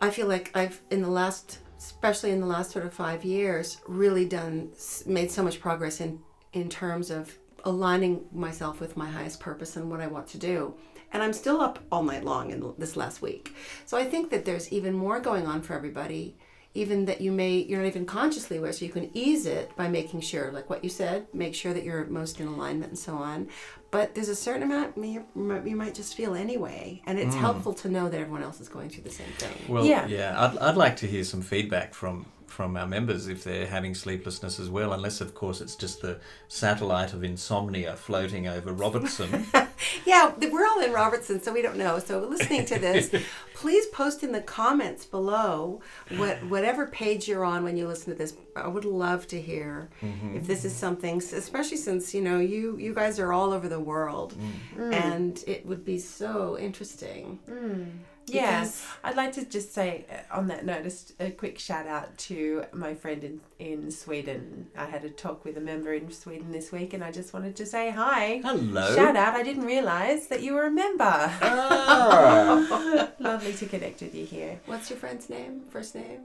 I 0.00 0.11
feel 0.11 0.26
like 0.28 0.50
I've, 0.54 0.80
in 0.90 1.02
the 1.02 1.11
last, 1.11 1.59
especially 1.78 2.30
in 2.30 2.40
the 2.40 2.47
last 2.47 2.71
sort 2.71 2.87
of 2.87 2.95
five 2.95 3.25
years, 3.25 3.78
really 3.87 4.25
done, 4.25 4.71
made 5.06 5.30
so 5.30 5.42
much 5.42 5.61
progress 5.61 6.00
in, 6.00 6.21
in 6.52 6.68
terms 6.68 7.11
of 7.11 7.37
aligning 7.64 8.25
myself 8.33 8.80
with 8.80 8.97
my 8.97 9.09
highest 9.11 9.40
purpose 9.40 9.76
and 9.76 9.90
what 9.90 10.00
I 10.00 10.06
want 10.06 10.26
to 10.28 10.38
do. 10.38 10.75
And 11.12 11.23
I'm 11.23 11.33
still 11.33 11.61
up 11.61 11.78
all 11.92 12.02
night 12.02 12.25
long 12.25 12.50
in 12.50 12.75
this 12.78 12.97
last 12.97 13.23
week. 13.23 13.54
So 13.85 13.97
I 13.97 14.04
think 14.04 14.30
that 14.30 14.45
there's 14.45 14.73
even 14.73 14.95
more 14.95 15.21
going 15.21 15.47
on 15.47 15.62
for 15.62 15.75
everybody 15.75 16.37
even 16.76 17.06
that 17.06 17.21
you 17.21 17.33
may 17.33 17.56
you're 17.56 17.80
not 17.80 17.88
even 17.88 18.06
consciously 18.06 18.59
aware 18.59 18.73
so 18.73 18.85
you 18.85 18.90
can 18.90 19.11
ease 19.14 19.47
it 19.47 19.75
by 19.76 19.88
making 19.88 20.21
sure 20.21 20.52
like 20.52 20.68
what 20.68 20.85
you 20.85 20.90
said 20.90 21.26
make 21.33 21.54
sure 21.54 21.73
that 21.73 21.85
you're 21.85 22.04
most 22.06 22.40
in 22.40 22.47
alignment 22.47 22.90
and 22.90 22.99
so 22.99 23.14
on. 23.14 23.49
But 23.90 24.14
there's 24.14 24.28
a 24.28 24.37
certain 24.37 24.62
amount 24.62 24.97
you 24.99 25.25
might, 25.35 25.66
you 25.66 25.76
might 25.76 25.95
just 25.95 26.14
feel 26.14 26.35
anyway 26.35 27.02
and 27.06 27.18
it's 27.18 27.35
mm. 27.35 27.40
helpful 27.40 27.73
to 27.75 27.88
know 27.88 28.09
that 28.09 28.21
everyone 28.21 28.42
else 28.42 28.61
is 28.61 28.68
going 28.68 28.90
through 28.90 29.04
the 29.04 29.11
same 29.11 29.33
thing. 29.38 29.52
Well, 29.68 29.85
Yeah. 29.85 30.06
yeah, 30.06 30.35
I'd, 30.38 30.59
I'd 30.59 30.76
like 30.76 30.97
to 30.99 31.06
hear 31.06 31.25
some 31.25 31.40
feedback 31.40 31.95
from 31.95 32.26
from 32.56 32.75
our 32.75 32.86
members 32.86 33.28
if 33.28 33.44
they're 33.44 33.66
having 33.66 33.94
sleeplessness 33.94 34.58
as 34.58 34.70
well, 34.70 34.94
unless 34.94 35.20
of 35.20 35.34
course 35.34 35.60
it's 35.60 35.76
just 35.76 36.00
the 36.00 36.18
satellite 36.48 37.12
of 37.12 37.22
insomnia 37.22 37.94
floating 37.94 38.48
over 38.48 38.72
Robertson. 38.72 39.46
yeah 40.06 40.32
we're 40.50 40.66
all 40.66 40.80
in 40.80 40.90
robertson 40.90 41.38
so 41.38 41.52
we 41.52 41.60
don't 41.60 41.76
know. 41.76 41.98
So 41.98 42.20
listening 42.20 42.64
to 42.64 42.78
this 42.78 43.14
please 43.54 43.84
post 43.86 44.22
in 44.22 44.32
the 44.32 44.40
comments 44.40 45.04
below 45.04 45.82
what 46.16 46.42
whatever 46.46 46.86
page 46.86 47.28
you're 47.28 47.44
on 47.44 47.62
when 47.62 47.76
you 47.76 47.86
listen 47.86 48.10
to 48.14 48.18
this. 48.18 48.32
I 48.56 48.68
would 48.68 48.86
love 48.86 49.26
to 49.28 49.40
hear 49.40 49.90
mm-hmm. 50.00 50.36
if 50.36 50.46
this 50.46 50.64
is 50.64 50.75
something 50.75 51.18
especially 51.18 51.76
since 51.76 52.14
you 52.14 52.22
know 52.22 52.38
you 52.38 52.78
you 52.78 52.94
guys 52.94 53.20
are 53.20 53.34
all 53.34 53.52
over 53.52 53.68
the 53.68 53.80
world. 53.80 54.34
Mm. 54.34 54.78
Mm. 54.78 54.92
And 54.94 55.44
it 55.46 55.66
would 55.66 55.84
be 55.84 55.98
so 55.98 56.56
interesting 56.58 57.38
mm. 57.46 57.90
Yeah. 58.26 58.61
Because- 58.61 58.83
I'd 59.04 59.16
like 59.16 59.33
to 59.35 59.45
just 59.45 59.73
say 59.73 60.04
uh, 60.11 60.37
on 60.37 60.49
that 60.49 60.66
note, 60.66 60.83
just 60.83 61.12
a 61.21 61.30
quick 61.30 61.61
shout 61.61 61.87
out 61.87 62.16
to 62.18 62.64
my 62.73 62.95
friend 62.95 63.23
in, 63.23 63.40
in 63.61 63.90
Sweden. 63.92 64.66
I 64.76 64.87
had 64.87 65.04
a 65.04 65.11
talk 65.11 65.45
with 65.45 65.56
a 65.56 65.61
member 65.61 65.95
in 65.95 66.11
Sweden 66.11 66.50
this 66.50 66.73
week, 66.73 66.92
and 66.92 67.04
I 67.04 67.12
just 67.12 67.33
wanted 67.33 67.54
to 67.56 67.66
say 67.66 67.90
hi. 67.90 68.40
Hello. 68.45 68.95
Shout 68.97 69.14
out! 69.16 69.35
I 69.35 69.42
didn't 69.45 69.64
realise 69.64 70.26
that 70.26 70.42
you 70.42 70.54
were 70.54 70.64
a 70.66 70.71
member. 70.71 71.04
Ah. 71.04 73.11
Lovely 73.21 73.52
to 73.54 73.66
connect 73.66 74.02
with 74.02 74.14
you 74.14 74.26
here. 74.26 74.59
What's 74.66 74.90
your 74.90 74.99
friend's 74.99 75.30
name? 75.30 75.61
First 75.71 75.95
name? 75.95 76.21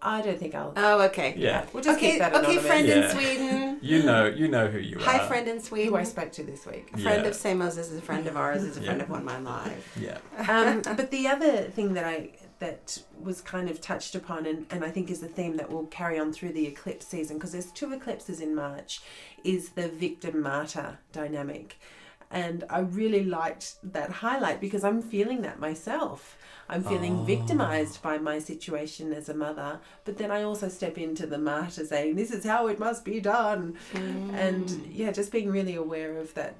I 0.00 0.22
don't 0.22 0.38
think 0.38 0.54
I'll. 0.54 0.72
Oh, 0.76 1.02
okay. 1.02 1.34
yeah. 1.36 1.66
We'll 1.72 1.82
just 1.82 1.98
okay, 1.98 2.12
keep 2.12 2.18
that 2.20 2.32
okay, 2.34 2.40
anonymous. 2.44 2.66
friend 2.66 2.86
Yeah. 2.88 3.04
in 3.04 3.10
Sweden. 3.10 3.73
You 3.84 4.02
know, 4.02 4.24
you 4.24 4.48
know 4.48 4.66
who 4.68 4.78
you 4.78 4.98
Hi, 5.00 5.16
are. 5.16 5.18
Hi, 5.18 5.28
friend 5.28 5.46
in 5.46 5.60
Sweden. 5.60 5.90
Who 5.92 5.96
I 5.98 6.04
spoke 6.04 6.32
to 6.32 6.42
this 6.42 6.64
week. 6.64 6.90
A 6.94 6.98
friend 6.98 7.22
Yeah. 7.22 7.28
of 7.28 7.34
Samos 7.34 7.76
is 7.76 7.92
a 7.94 8.00
friend 8.00 8.26
of 8.26 8.34
ours, 8.34 8.62
is 8.62 8.78
a 8.78 8.80
friend 8.80 8.96
Yeah. 8.96 9.04
of 9.04 9.10
One 9.10 9.26
Mind 9.26 9.44
Live. 9.44 9.86
Yeah. 10.00 10.18
um, 10.48 10.80
but 10.80 11.10
the 11.10 11.28
other 11.28 11.64
thing 11.64 11.92
that 11.92 12.04
I 12.06 12.30
that 12.60 13.02
was 13.20 13.42
kind 13.42 13.68
of 13.68 13.82
touched 13.82 14.14
upon 14.14 14.46
and, 14.46 14.64
and 14.70 14.84
I 14.84 14.90
think 14.90 15.10
is 15.10 15.22
a 15.22 15.26
theme 15.28 15.58
that 15.58 15.70
will 15.70 15.84
carry 15.86 16.18
on 16.18 16.32
through 16.32 16.52
the 16.52 16.66
eclipse 16.66 17.06
season 17.06 17.36
because 17.36 17.52
there's 17.52 17.70
two 17.72 17.92
eclipses 17.92 18.40
in 18.40 18.54
March 18.54 19.02
is 19.42 19.70
the 19.70 19.88
victim 19.88 20.40
martyr 20.40 20.98
dynamic. 21.12 21.78
And 22.30 22.64
I 22.68 22.80
really 22.80 23.24
liked 23.24 23.76
that 23.92 24.10
highlight 24.10 24.60
because 24.60 24.84
I'm 24.84 25.02
feeling 25.02 25.42
that 25.42 25.60
myself. 25.60 26.36
I'm 26.68 26.82
feeling 26.82 27.20
Oh. 27.20 27.24
victimized 27.24 28.00
by 28.02 28.16
my 28.18 28.38
situation 28.38 29.12
as 29.12 29.28
a 29.28 29.34
mother, 29.34 29.80
but 30.04 30.16
then 30.16 30.30
I 30.30 30.42
also 30.42 30.68
step 30.68 30.96
into 30.96 31.26
the 31.26 31.36
martyr 31.38 31.84
saying, 31.84 32.16
This 32.16 32.30
is 32.30 32.44
how 32.44 32.68
it 32.68 32.78
must 32.78 33.04
be 33.04 33.20
done. 33.20 33.76
And 33.92 34.66
mm. 34.66 34.86
yeah, 34.90 35.12
just 35.12 35.30
being 35.30 35.50
really 35.50 35.74
aware 35.74 36.16
of 36.16 36.32
that 36.34 36.54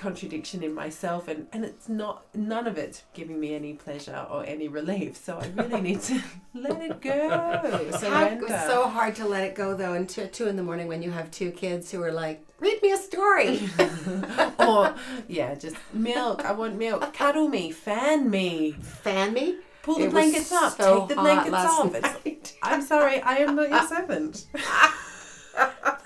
contradiction 0.00 0.62
in 0.62 0.72
myself 0.72 1.28
and 1.28 1.46
and 1.52 1.62
it's 1.62 1.86
not 1.88 2.24
none 2.34 2.66
of 2.66 2.78
it 2.78 3.02
giving 3.12 3.38
me 3.38 3.54
any 3.54 3.74
pleasure 3.74 4.26
or 4.30 4.44
any 4.46 4.66
relief. 4.66 5.14
So 5.16 5.38
i 5.38 5.46
really 5.62 5.80
need 5.82 6.00
to 6.02 6.22
let 6.54 6.80
it 6.80 7.00
go 7.02 7.28
How, 7.28 7.98
surrender. 7.98 8.46
it's 8.48 8.66
so 8.66 8.88
hard 8.88 9.14
to 9.16 9.26
let 9.26 9.44
it 9.44 9.54
go 9.54 9.74
though, 9.74 9.92
and 9.92 10.08
two, 10.08 10.26
two 10.28 10.48
in 10.48 10.56
the 10.56 10.62
morning 10.62 10.88
when 10.88 11.02
you 11.02 11.10
have 11.10 11.30
two 11.30 11.50
kids 11.50 11.90
who 11.90 12.02
are 12.02 12.12
like, 12.12 12.38
"Read 12.60 12.80
me 12.82 12.92
a 12.92 12.96
story." 12.96 13.68
or 14.58 14.94
yeah 15.28 15.54
just 15.54 15.76
milk. 15.92 16.44
I 16.46 16.52
want 16.52 16.76
milk. 16.76 17.12
Cuddle 17.12 17.48
me. 17.48 17.70
Fan 17.70 18.30
me. 18.30 18.72
Fan 19.04 19.34
me. 19.34 19.56
pull 19.82 19.96
the 19.96 20.04
It 20.04 20.04
was 20.06 20.12
blankets 20.14 20.52
up. 20.52 20.76
so 20.78 21.00
take 21.00 21.08
the 21.10 21.14
blankets 21.22 21.54
off. 21.54 21.94
it's, 21.94 22.24
night. 22.24 22.54
i'm 22.62 22.82
sorry 22.82 23.16
i 23.32 23.34
am 23.44 23.54
not 23.56 23.68
your 23.70 23.86
servant. 23.86 24.46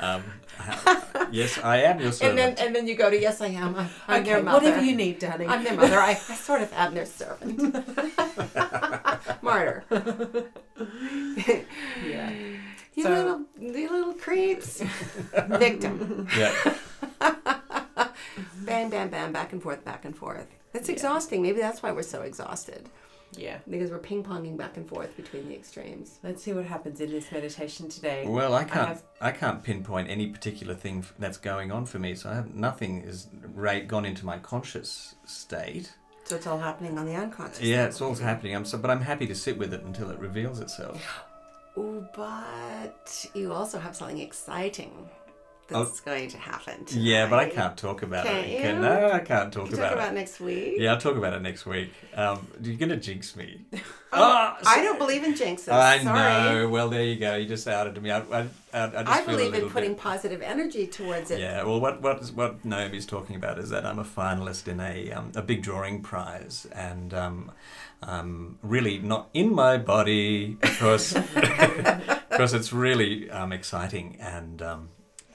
Um, 0.01 0.23
yes, 1.41 1.59
I 1.59 1.77
am 1.89 2.01
your 2.01 2.13
servant. 2.13 2.39
And 2.39 2.57
then 2.57 2.67
and 2.67 2.75
then 2.77 2.87
you 2.89 2.95
go 2.95 3.11
to 3.11 3.19
yes, 3.21 3.41
I 3.41 3.49
am. 3.49 3.75
I'm, 3.75 3.89
I'm 4.09 4.21
okay 4.23 4.31
their 4.31 4.43
mother. 4.43 4.59
whatever 4.67 4.83
you 4.85 4.95
need 4.97 5.19
darling 5.19 5.49
I'm 5.51 5.65
their 5.65 5.75
mother. 5.75 5.99
I, 5.99 6.11
I 6.35 6.35
sort 6.49 6.63
of 6.63 6.73
am 6.73 6.95
their 6.95 7.07
servant. 7.07 7.57
Martyr. 9.43 9.85
yeah 12.13 12.31
You 12.95 13.03
So- 13.03 13.11
little, 13.11 13.41
you 13.59 13.73
little 13.91 14.15
creeps. 14.15 14.83
Victim. 15.65 16.29
yeah. 16.39 16.55
Bam, 18.69 18.89
bam, 18.91 19.09
bam, 19.11 19.33
back 19.33 19.53
and 19.53 19.63
forth, 19.63 19.85
back 19.85 20.05
and 20.05 20.17
forth. 20.17 20.47
It's 20.73 20.89
Yeah. 20.89 20.95
exhausting. 20.95 21.43
Maybe 21.43 21.61
that's 21.61 21.83
why 21.83 21.93
we're 21.93 22.03
so 22.17 22.23
exhausted 22.23 22.89
yeah 23.39 23.59
because 23.69 23.91
we're 23.91 23.99
ping 23.99 24.23
ponging 24.23 24.57
back 24.57 24.77
and 24.77 24.89
forth 24.89 25.17
between 25.17 25.49
the 25.49 25.55
extremes. 25.55 26.19
let's 26.23 26.43
see 26.43 26.53
what 26.53 26.65
happens 26.65 27.01
in 27.01 27.11
this 27.11 27.31
meditation 27.33 27.89
today 27.89 28.25
Well, 28.27 28.55
I 28.55 28.65
can't. 28.65 28.89
have- 28.89 29.03
I, 29.21 29.31
can't 29.33 29.63
pinpoint 29.63 30.09
any 30.11 30.27
particular 30.29 30.75
thing 30.75 30.99
f- 30.99 31.15
that's 31.19 31.39
going 31.39 31.73
on 31.73 31.87
for 31.87 31.99
me. 31.99 32.15
So 32.15 32.29
I 32.31 32.35
have 32.35 32.55
nothing 32.55 33.03
is 33.03 33.29
ra- 33.55 33.81
gone 33.81 34.05
into 34.05 34.25
my 34.27 34.39
conscious 34.39 35.15
state. 35.25 35.93
So 36.25 36.37
it's 36.37 36.47
all 36.47 36.59
happening 36.59 36.99
on 36.99 37.07
the 37.07 37.15
unconscious. 37.15 37.61
Yeah, 37.63 37.87
it's 37.87 38.01
all 38.01 38.15
happening. 38.15 38.55
I'm 38.55 38.65
so, 38.65 38.79
but 38.79 38.91
I'm 38.91 39.01
happy 39.01 39.27
to 39.27 39.35
sit 39.35 39.57
with 39.59 39.73
it 39.75 39.83
until 39.83 40.11
it 40.11 40.19
reveals 40.19 40.61
itself. 40.61 41.03
Ooh, 41.79 42.07
but 42.15 43.27
you 43.35 43.53
also 43.53 43.79
have 43.79 43.97
something 43.97 44.19
exciting 44.21 45.09
Oh. 45.73 45.83
that's 45.85 46.01
going 46.01 46.29
to 46.29 46.37
happen. 46.39 46.85
Yeah, 46.91 47.27
but 47.29 47.39
I 47.39 47.49
can't 47.49 47.77
talk 47.77 48.03
about 48.03 48.27
Can't 48.27 48.47
it. 48.47 48.65
you? 48.65 48.81
No, 48.81 49.11
I 49.13 49.21
can't 49.21 49.51
talk 49.53 49.67
can 49.67 49.75
about 49.75 49.77
talk 49.77 49.77
it. 49.77 49.79
Talk 49.79 49.93
about 49.95 50.15
next 50.15 50.39
week. 50.41 50.75
Yeah, 50.77 50.93
I'll 50.93 51.01
talk 51.01 51.17
about 51.17 51.33
it 51.33 51.41
next 51.41 51.65
week. 51.65 51.91
Um, 52.15 52.47
you're 52.63 52.77
gonna 52.77 52.97
jinx 52.99 53.35
me. 53.37 53.61
Oh, 54.17 54.23
Ah, 54.23 54.59
I 54.65 54.81
don't 54.81 54.97
believe 54.97 55.25
in 55.25 55.35
jinxes. 55.35 55.73
I 55.73 55.99
Sorry. 55.99 56.05
know. 56.55 56.69
Well, 56.69 56.89
there 56.89 57.03
you 57.03 57.17
go. 57.17 57.35
You 57.35 57.49
just 57.49 57.67
outed 57.67 57.97
to 57.97 58.01
me. 58.01 58.13
I, 58.13 58.19
I, 58.21 58.47
I, 58.73 58.85
I 58.85 58.87
just 58.87 59.09
I 59.09 59.21
feel 59.23 59.37
believe 59.37 59.55
in 59.55 59.69
putting 59.69 59.95
Bit, 59.95 59.99
positive 59.99 60.41
energy 60.41 60.87
towards 60.87 61.33
it. 61.33 61.41
yeah. 61.41 61.65
Well, 61.65 61.81
what 61.81 62.01
what 62.01 62.25
what 62.31 62.65
Naomi's 62.65 63.07
talking 63.07 63.35
about 63.35 63.59
is 63.59 63.71
that 63.71 63.85
I'm 63.85 63.99
a 63.99 64.05
finalist 64.05 64.69
in 64.69 64.79
a 64.79 65.11
um, 65.11 65.33
a 65.35 65.43
big 65.43 65.63
drawing 65.63 66.01
prize, 66.01 66.65
and 66.73 67.13
um, 67.13 67.51
um, 68.05 68.57
really 68.63 68.99
not 68.99 69.31
in 69.35 69.53
my 69.53 69.79
body 69.79 70.59
because 70.61 71.15
because 72.31 72.55
it's 72.55 72.73
really 72.73 73.29
um, 73.31 73.53
exciting, 73.53 74.17
and 74.21 74.63
um, 74.63 74.89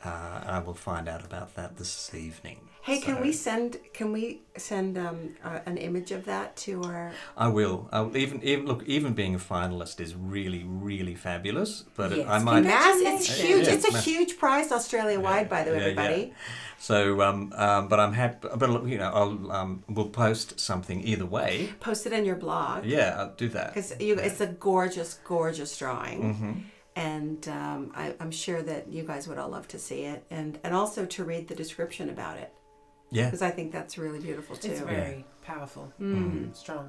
uh, 0.04 0.42
I 0.46 0.60
will 0.60 0.74
find 0.74 1.08
out 1.10 1.26
about 1.26 1.56
that 1.56 1.78
this 1.78 2.14
evening. 2.14 2.60
Hey, 2.82 3.02
can 3.02 3.22
we 3.22 3.34
send 3.34 3.78
can 3.94 4.14
we 4.14 4.42
send 4.58 4.98
um, 4.98 5.36
uh, 5.44 5.60
an 5.66 5.78
image 5.78 6.12
of 6.12 6.26
that 6.26 6.56
to 6.58 6.82
our? 6.84 7.12
I 7.38 7.50
will. 7.50 7.90
I'll 7.92 8.16
even 8.16 8.42
even 8.42 8.66
look. 8.66 8.84
Even 8.88 9.14
being 9.14 9.36
a 9.36 9.40
finalist 9.40 10.00
is 10.00 10.16
really 10.16 10.64
really 10.66 11.14
fabulous. 11.16 11.84
But 11.96 12.14
it, 12.14 12.26
I 12.28 12.36
Yes. 12.38 12.44
might. 12.44 12.64
Mass, 12.64 12.96
it's 13.02 13.28
huge. 13.42 13.68
Yeah, 13.68 13.74
it's 13.74 13.88
a 13.94 14.00
huge 14.00 14.38
prize, 14.40 14.72
Australia 14.72 15.20
wide, 15.20 15.50
by 15.50 15.64
the 15.66 15.72
way, 15.72 15.78
Yeah, 15.78 15.86
yeah. 15.88 15.92
everybody. 16.02 16.34
So, 16.80 17.22
um, 17.22 17.52
um, 17.58 17.90
but 17.90 18.00
I'm 18.00 18.14
happy. 18.14 18.48
But 18.56 18.86
you 18.88 18.98
know, 18.98 19.12
I'll 19.14 19.52
um, 19.52 19.84
we'll 19.90 20.10
post 20.10 20.60
something 20.60 21.04
either 21.06 21.26
way. 21.26 21.70
Post 21.82 22.06
it 22.08 22.14
in 22.14 22.24
your 22.24 22.38
blog 22.38 22.86
Yeah, 22.86 23.16
I'll 23.20 23.36
do 23.36 23.50
that. 23.50 23.74
because 23.74 23.94
you. 24.00 24.16
It's 24.16 24.40
a 24.40 24.48
gorgeous, 24.48 25.20
gorgeous 25.26 25.78
drawing. 25.78 26.34
hmm 26.34 26.52
and 27.00 27.42
um, 27.48 27.82
I, 27.96 28.14
I'm 28.22 28.32
sure 28.32 28.62
that 28.72 28.82
you 28.96 29.04
guys 29.12 29.24
would 29.28 29.38
all 29.42 29.50
love 29.58 29.68
to 29.76 29.80
see 29.88 30.02
it, 30.14 30.20
and 30.38 30.52
and 30.66 30.72
also 30.82 31.06
to 31.16 31.24
read 31.32 31.44
the 31.48 31.56
description 31.64 32.10
about 32.16 32.36
it 32.44 32.52
Yeah. 33.18 33.26
because 33.26 33.42
I 33.50 33.52
think 33.58 33.72
that's 33.72 33.98
really 33.98 34.20
beautiful 34.20 34.56
too. 34.56 34.72
it's 34.72 34.82
very 34.82 35.26
powerful 35.52 35.86
Mm. 36.00 36.56
strong 36.64 36.86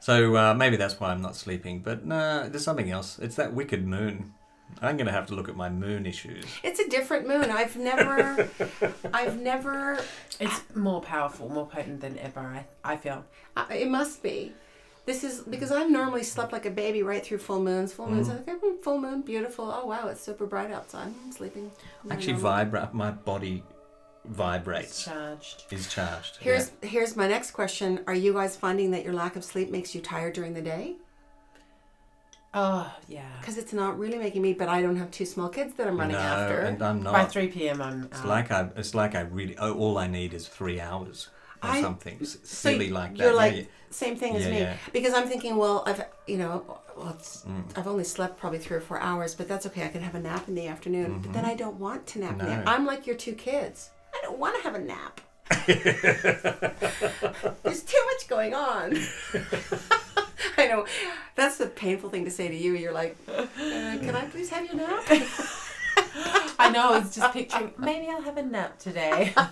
So 0.00 0.14
uh, 0.36 0.54
maybe 0.62 0.76
that's 0.82 0.96
why 1.00 1.08
I'm 1.12 1.22
not 1.28 1.34
sleeping. 1.44 1.76
But 1.88 2.04
no, 2.04 2.48
there's 2.48 2.64
something 2.70 2.90
else. 2.96 3.18
It's 3.26 3.36
that 3.36 3.50
wicked 3.60 3.82
moon. 3.96 4.14
I'm 4.84 4.96
going 4.98 5.06
to 5.12 5.16
have 5.18 5.26
to 5.30 5.34
look 5.34 5.48
at 5.48 5.56
my 5.56 5.70
moon 5.84 6.06
issues. 6.06 6.44
It's 6.62 6.78
a 6.86 6.88
different 6.96 7.26
moon. 7.32 7.46
I've 7.60 7.76
never, 7.90 8.48
I've 9.20 9.36
never. 9.40 9.98
It's 10.38 10.60
more 10.74 11.00
powerful, 11.00 11.48
more 11.48 11.66
potent 11.66 12.00
than 12.04 12.14
ever. 12.18 12.40
I, 12.58 12.92
I 12.92 12.96
feel. 13.04 13.24
Uh, 13.56 13.64
it 13.84 13.88
must 13.98 14.22
be. 14.22 14.52
This 15.08 15.24
is 15.24 15.40
because 15.40 15.72
I've 15.72 15.90
normally 15.90 16.22
slept 16.22 16.52
like 16.52 16.66
a 16.66 16.70
baby 16.70 17.02
right 17.02 17.24
through 17.24 17.38
full 17.38 17.62
moons. 17.62 17.94
Full 17.94 18.10
moons, 18.10 18.28
Mm-hmm. 18.28 18.50
I'm 18.50 18.56
like, 18.60 18.62
"Mm, 18.62 18.82
full 18.82 18.98
moon, 19.00 19.22
beautiful. 19.22 19.64
Oh 19.74 19.86
wow, 19.86 20.08
it's 20.08 20.20
super 20.20 20.44
bright 20.44 20.70
outside. 20.70 21.08
I'm 21.24 21.32
sleeping. 21.32 21.70
my 22.04 22.14
Actually, 22.14 22.34
normal- 22.34 22.50
vibrate. 22.50 22.92
My 22.92 23.10
body 23.10 23.64
vibrates. 24.26 25.04
Charged. 25.06 25.64
Is 25.70 25.88
charged. 25.88 26.36
Here's 26.40 26.72
here's 26.82 27.16
my 27.16 27.26
next 27.26 27.52
question. 27.52 28.00
Are 28.06 28.14
you 28.14 28.34
guys 28.34 28.54
finding 28.54 28.90
that 28.90 29.02
your 29.02 29.14
lack 29.14 29.34
of 29.36 29.44
sleep 29.44 29.70
makes 29.70 29.94
you 29.94 30.02
tired 30.02 30.34
during 30.34 30.52
the 30.52 30.60
day? 30.74 30.96
Oh 32.52 32.94
yeah. 33.08 33.22
Because 33.40 33.56
it's 33.56 33.72
not 33.72 33.98
really 33.98 34.18
making 34.18 34.42
me, 34.42 34.52
but 34.52 34.68
I 34.68 34.82
don't 34.82 34.96
have 34.96 35.10
two 35.10 35.24
small 35.26 35.48
kids 35.48 35.74
that 35.76 35.86
I'm 35.86 35.98
running 35.98 36.16
no, 36.16 36.22
after. 36.22 36.58
and 36.60 36.82
I'm 36.82 37.02
not. 37.02 37.12
By 37.14 37.24
three 37.24 37.48
p.m. 37.48 37.80
I'm. 37.80 38.04
It's 38.04 38.20
out. 38.20 38.26
like 38.26 38.50
I. 38.50 38.68
It's 38.76 38.94
like 38.94 39.14
I 39.14 39.20
really. 39.20 39.56
Oh, 39.56 39.72
all 39.74 39.96
I 39.96 40.06
need 40.06 40.34
is 40.34 40.48
three 40.48 40.80
hours 40.80 41.28
or 41.62 41.70
I- 41.70 41.80
something 41.82 42.24
so 42.24 42.38
silly 42.42 42.90
like 42.90 43.10
that. 43.16 43.18
You're 43.18 43.34
like 43.34 43.56
yeah. 43.56 43.62
same 43.90 44.16
thing 44.16 44.36
as 44.36 44.46
me 44.46 44.68
because 44.92 45.14
I'm 45.14 45.28
thinking, 45.28 45.56
well, 45.56 45.82
I've 45.86 46.04
you 46.26 46.36
know, 46.38 46.78
well, 46.96 47.14
it's, 47.18 47.44
Mm. 47.44 47.76
I've 47.78 47.86
only 47.86 48.04
slept 48.04 48.38
probably 48.38 48.58
three 48.58 48.76
or 48.76 48.80
four 48.80 48.98
hours, 49.00 49.34
but 49.34 49.48
that's 49.48 49.66
okay. 49.66 49.84
I 49.84 49.88
can 49.88 50.02
have 50.02 50.14
a 50.14 50.20
nap 50.20 50.48
in 50.48 50.54
the 50.54 50.66
afternoon. 50.66 51.20
But 51.22 51.32
then 51.32 51.44
I 51.44 51.54
don't 51.54 51.78
want 51.78 52.06
to 52.08 52.18
nap. 52.20 52.38
Mm-hmm. 52.38 52.64
No. 52.64 52.66
I'm 52.66 52.84
like 52.86 53.06
your 53.06 53.16
two 53.16 53.34
kids. 53.34 53.90
I 54.14 54.18
don't 54.22 54.38
want 54.38 54.56
to 54.56 54.62
have 54.62 54.74
a 54.74 54.78
nap. 54.80 55.20
There's 55.66 55.82
too 57.82 58.04
much 58.12 58.28
going 58.28 58.54
on. 58.54 58.96
I 60.58 60.66
know. 60.66 60.86
That's 61.36 61.56
the 61.58 61.66
painful 61.66 62.10
thing 62.10 62.24
to 62.24 62.30
say 62.30 62.48
to 62.48 62.54
you. 62.56 62.74
You're 62.74 62.92
like, 62.92 63.16
uh, 63.28 63.46
can 63.56 64.14
I 64.14 64.26
please 64.26 64.50
have 64.50 64.66
your 64.66 64.74
nap? 64.76 65.04
I 66.68 66.72
know. 66.72 66.92
I 66.92 66.98
was 66.98 67.14
just 67.14 67.32
picturing. 67.32 67.72
Maybe 67.78 68.08
I'll 68.08 68.22
have 68.22 68.36
a 68.36 68.42
nap 68.42 68.78
today. 68.78 69.34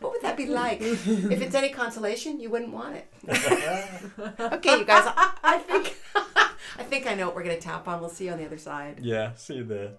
What 0.00 0.12
would 0.12 0.22
that 0.22 0.36
be 0.36 0.46
like? 0.46 0.80
if 0.80 1.40
it's 1.40 1.54
any 1.54 1.70
consolation, 1.70 2.40
you 2.40 2.50
wouldn't 2.50 2.72
want 2.72 2.96
it. 2.96 3.06
okay, 4.40 4.78
you 4.78 4.84
guys. 4.84 5.04
I, 5.16 5.32
I 5.42 5.58
think 5.58 5.96
I 6.14 6.82
think 6.82 7.06
I 7.06 7.14
know 7.14 7.26
what 7.26 7.34
we're 7.34 7.42
gonna 7.42 7.60
tap 7.60 7.88
on. 7.88 8.00
We'll 8.00 8.10
see 8.10 8.26
you 8.26 8.32
on 8.32 8.38
the 8.38 8.46
other 8.46 8.58
side. 8.58 9.00
Yeah. 9.02 9.34
See 9.34 9.56
you 9.56 9.64
there. 9.64 9.92